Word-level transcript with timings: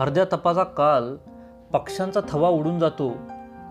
अर्ध्या 0.00 0.24
तपाचा 0.24 0.62
काल 0.62 1.16
पक्ष्यांचा 1.72 2.20
थवा 2.28 2.48
उडून 2.48 2.78
जातो 2.78 3.12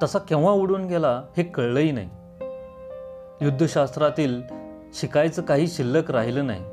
तसा 0.04 0.20
केव्हा 0.20 0.52
उडून 0.52 0.86
गेला 0.86 1.24
हे 1.38 1.44
कळलंही 1.44 1.92
नाही. 1.92 2.10
युद्धशास्त्रातील 3.42 4.42
शिकायचं 4.94 5.42
काही 5.42 5.68
शिल्लक 5.68 6.12
राहिलं 6.12 6.48
नाही. 6.48 6.64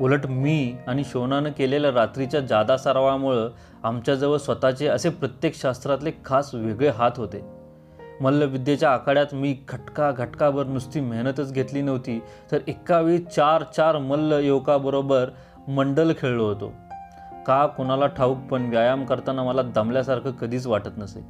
उलट 0.00 0.26
मी 0.26 0.74
आणि 0.86 1.04
शोनानं 1.04 1.50
केलेल्या 1.50 1.92
रात्रीच्या 1.92 2.40
जादा 2.40 2.76
सरावामुळं 2.76 3.48
आमच्याजवळ 3.82 4.36
स्वतःचे 4.36 4.86
असे 4.86 5.08
प्रत्येक 5.08 5.54
शास्त्रातले 5.54 6.10
खास 6.24 6.54
वेगळे 6.54 6.88
हात 6.88 7.10
होते. 7.16 7.44
मल्लविद्येच्या 8.20 8.90
आखाड्यात 8.90 9.26
मी 9.32 9.58
घटका 9.68 10.10
घटकाभर 10.10 10.64
नुसती 10.64 11.00
मेहनतच 11.00 11.52
घेतली 11.52 11.82
नव्हती 11.82 12.22
तर 12.52 12.58
एकावेळी 12.68 13.18
चार 13.18 13.62
चार 13.62 13.98
मल्ल 13.98 14.32
युवकाबरोबर 14.32 15.28
मंडल 15.68 16.12
खेळलो 16.18 16.46
होतो. 16.48 16.72
का 17.46 17.66
कोणाला 17.66 18.06
ठाऊक 18.06 18.38
पण 18.50 18.68
व्यायाम 18.70 19.04
करताना 19.04 19.42
मला 19.42 19.62
दमल्यासारखं 19.62 20.30
कधीच 20.30 20.66
वाटत 20.66 20.98
नसे. 20.98 21.20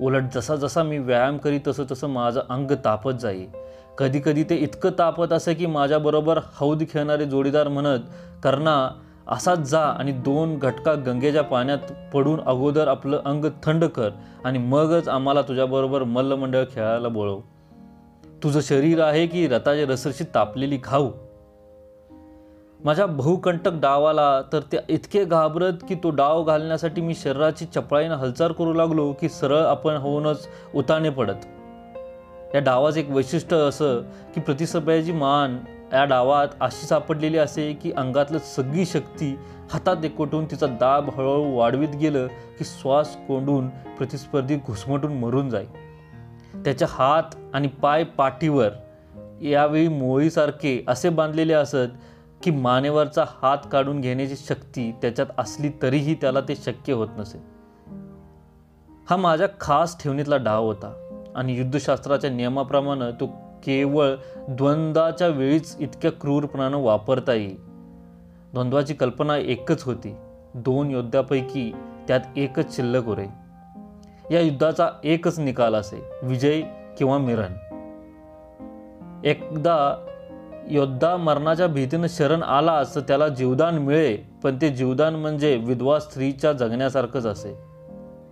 उलट 0.00 0.22
जसा 0.34 0.56
जसा 0.56 0.82
मी 0.82 0.98
व्यायाम 0.98 1.38
करी 1.38 1.58
तसं 1.66 1.84
तसं 1.90 2.08
माझं 2.08 2.40
अंग 2.48 2.72
तापत 2.84 3.20
जाई. 3.20 3.46
कधी 3.98 4.20
कधी 4.24 4.44
ते 4.44 4.56
इतकं 4.56 4.90
तापत 4.98 5.32
असे 5.32 5.54
की 5.54 5.66
माझ्याबरोबर 5.66 6.38
हौद 6.54 6.82
खेळणारे 6.90 7.24
जोडीदार 7.24 7.68
म्हणत 7.68 8.00
करणा 8.44 8.90
असाच 9.28 9.58
जा 9.58 9.80
आणि 9.80 10.12
दोन 10.12 10.58
घटका 10.58 10.94
गंगेच्या 10.94 11.42
पाण्यात 11.42 11.92
पडून 12.14 12.40
अगोदर 12.40 12.88
आपलं 12.88 13.20
अंग 13.24 13.44
थंड 13.62 13.84
कर 13.84 14.10
आणि 14.44 14.58
मगच 14.58 15.08
आम्हाला 15.08 15.42
तुझ्याबरोबर 15.42 16.02
मल्लमंडळ 16.02 16.64
खेळायला 16.74 17.08
बोलव. 17.08 17.40
तुझं 18.42 18.60
शरीर 18.60 19.00
आहे 19.00 19.26
की 19.26 19.46
रताचे 19.48 19.84
रसरशी 19.84 20.24
तापलेली 20.34 20.78
खाऊ. 20.84 21.10
माझ्या 22.84 23.06
बहुकंटक 23.06 23.70
डावाला 23.74 24.42
तर 24.52 24.60
ते 24.60 24.76
इतके 24.88 25.24
घाबरत 25.24 25.72
की 25.88 25.94
तो 25.94 26.10
डाव 26.10 26.44
घालण्यासाठी 26.44 27.00
मी 27.00 27.14
शरीराची 27.14 27.64
चपळाईनं 27.64 28.14
हालचाल 28.14 28.52
करू 28.52 28.72
लागलो 28.72 29.12
की 29.12 29.28
सरळ 29.28 29.58
आपण 29.58 29.96
होऊनच 29.96 30.48
उताने 30.74 31.10
पडत. 31.10 31.46
या 32.54 32.60
डावाचं 32.60 33.00
एक 33.00 33.10
वैशिष्ट्य 33.10 33.56
असं 33.56 34.00
की 34.34 34.40
प्रतिस्पर्ध्याची 34.40 35.12
मान 35.12 35.58
या 35.92 36.04
डावात 36.04 36.48
अशी 36.60 36.86
सापडलेली 36.86 37.38
असे 37.38 37.72
की 37.72 37.92
अंगातलं 37.92 38.38
सगळी 38.38 38.86
शक्ती 38.86 39.38
हातात 39.72 40.04
एकवटून 40.04 40.44
तिचा 40.44 40.66
दाब 40.66 41.10
हळूहळू 41.16 41.56
वाढवीत 41.56 41.96
गेलं 42.00 42.26
की 42.26 42.64
श्वास 42.64 43.16
कोंडून 43.28 43.68
प्रतिस्पर्धी 43.68 44.56
घुसमटून 44.56 45.12
मरून 45.12 45.50
जाई. 45.50 45.66
त्याच्या 46.64 46.88
हात 46.90 47.34
आणि 47.54 47.68
पाय 47.68 48.04
पाठीवर 48.04 48.70
यावेळी 49.42 49.88
मोळीसारखे 49.88 50.84
असे 50.88 51.08
बांधलेले 51.08 51.52
असत 51.52 51.96
की 52.42 52.50
मानेवरचा 52.50 53.24
हात 53.42 53.58
काढून 53.72 54.00
घेण्याची 54.00 54.36
शक्ती 54.36 54.92
त्याच्यात 54.92 55.26
असली 55.38 55.70
तरीही 55.82 56.14
त्याला 56.14 56.40
ते 56.40 56.56
शक्य 56.56 56.92
होत 56.92 57.08
नसे. 57.18 57.38
हा 59.10 59.16
माझ्या 59.16 59.48
खास 59.60 60.02
ठेवणीतला 60.02 60.36
डाव 60.36 60.64
होता 60.64 61.20
आणि 61.36 61.56
युद्धशास्त्राच्या 61.56 62.30
नियमाप्रमाणे 62.30 63.10
तो 63.20 63.26
केवळ 63.64 64.14
द्वंद्वाच्या 64.48 65.28
वेळीच 65.28 65.76
इतक्या 65.80 66.12
क्रूरपणानं 66.12 66.76
वापरता 66.76 67.32
येईल. 67.32 67.56
द्वंद्वाची 68.52 68.94
कल्पना 68.94 69.36
एकच 69.36 69.82
होती. 69.82 70.16
दोन 70.54 70.90
योद्ध्यापैकी 70.90 71.72
त्यात 72.08 72.20
एकच 72.36 72.76
शिल्लक 72.76 73.08
उरे 73.08 73.26
या 74.30 74.40
युद्धाचा 74.40 74.88
एकच 75.04 75.38
निकाल 75.38 75.74
असे 75.74 76.04
विजय 76.22 76.62
किंवा 76.98 77.18
मिरण 77.18 77.52
एकदा 79.24 80.06
योद्धा 80.70 81.16
मरणाच्या 81.16 81.66
भीतीनं 81.66 82.06
शरण 82.10 82.42
आला 82.42 82.82
तर 82.94 83.00
त्याला 83.00 83.28
जीवदान 83.28 83.78
मिळे 83.78 84.16
पण 84.16 84.56
ते 84.62 84.68
जीवदान 84.68 85.16
म्हणजे 85.16 85.56
विधवा 85.56 85.98
स्त्रीच्या 85.98 86.52
जगण्यासारखंच 86.52 87.26
असे. 87.26 87.58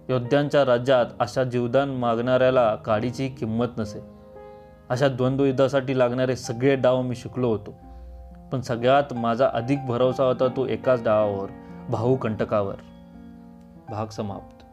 योद्ध्यांच्या 0.09 0.65
राज्यात 0.65 1.07
अशा 1.21 1.45
जीवदान 1.45 1.89
मागणाऱ्याला 1.89 2.75
काडीची 2.75 3.29
किंमत 3.29 3.67
नसे. 3.79 3.99
अशा 4.89 5.09
द्वंद्वयुद्धासाठी 5.09 5.99
लागणारे 5.99 6.37
सगळे 6.37 6.77
डाव 6.77 7.03
मी 7.03 7.17
शिकलो 7.17 7.49
होतो. 7.49 7.75
पण 8.53 8.61
सगळ्यात 8.61 9.13
माझा 9.13 9.51
अधिक 9.53 9.87
भरोसा 9.87 10.25
होता 10.25 10.49
तो 10.49 10.67
एकाच 10.67 11.05
डावावर 11.05 11.49
भाऊ 11.89 12.17
कंटकावर. 12.17 12.75
भाग 13.91 14.07
समाप्त. 14.07 14.64